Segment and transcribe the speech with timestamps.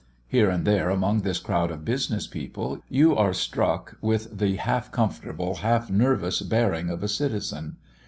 [0.25, 4.91] Here and there, among this crowd of business people, you are struck with the half
[4.91, 7.75] comfortable, half nervous bearing of a citizen.